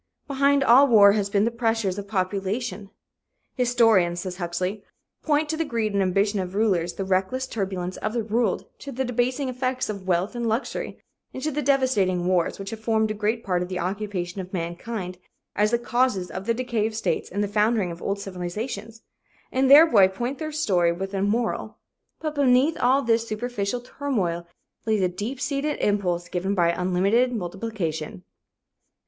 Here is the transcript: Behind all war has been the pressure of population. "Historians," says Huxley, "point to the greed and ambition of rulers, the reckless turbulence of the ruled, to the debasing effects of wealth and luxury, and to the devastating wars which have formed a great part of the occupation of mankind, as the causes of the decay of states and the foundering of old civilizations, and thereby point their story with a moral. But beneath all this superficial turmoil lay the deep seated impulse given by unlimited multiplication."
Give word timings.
Behind 0.25 0.63
all 0.63 0.87
war 0.87 1.11
has 1.11 1.29
been 1.29 1.45
the 1.45 1.51
pressure 1.51 1.89
of 1.89 2.07
population. 2.07 2.89
"Historians," 3.53 4.21
says 4.21 4.37
Huxley, 4.37 4.83
"point 5.21 5.47
to 5.49 5.57
the 5.57 5.63
greed 5.63 5.93
and 5.93 6.01
ambition 6.01 6.39
of 6.39 6.55
rulers, 6.55 6.93
the 6.93 7.05
reckless 7.05 7.45
turbulence 7.45 7.97
of 7.97 8.13
the 8.13 8.23
ruled, 8.23 8.65
to 8.79 8.91
the 8.91 9.05
debasing 9.05 9.47
effects 9.47 9.89
of 9.89 10.07
wealth 10.07 10.33
and 10.35 10.49
luxury, 10.49 10.97
and 11.35 11.43
to 11.43 11.51
the 11.51 11.61
devastating 11.61 12.25
wars 12.25 12.57
which 12.57 12.71
have 12.71 12.79
formed 12.79 13.11
a 13.11 13.13
great 13.13 13.43
part 13.43 13.61
of 13.61 13.69
the 13.69 13.77
occupation 13.77 14.41
of 14.41 14.51
mankind, 14.51 15.19
as 15.55 15.69
the 15.69 15.77
causes 15.77 16.31
of 16.31 16.47
the 16.47 16.55
decay 16.55 16.87
of 16.87 16.95
states 16.95 17.29
and 17.29 17.43
the 17.43 17.47
foundering 17.47 17.91
of 17.91 18.01
old 18.01 18.17
civilizations, 18.19 19.03
and 19.51 19.69
thereby 19.69 20.07
point 20.07 20.39
their 20.39 20.51
story 20.51 20.91
with 20.91 21.13
a 21.13 21.21
moral. 21.21 21.77
But 22.19 22.33
beneath 22.33 22.75
all 22.79 23.03
this 23.03 23.27
superficial 23.27 23.81
turmoil 23.81 24.47
lay 24.87 24.99
the 24.99 25.09
deep 25.09 25.39
seated 25.39 25.77
impulse 25.77 26.27
given 26.27 26.55
by 26.55 26.69
unlimited 26.71 27.31
multiplication." 27.33 28.23